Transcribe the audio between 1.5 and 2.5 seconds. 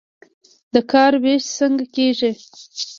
څنګه کیږي؟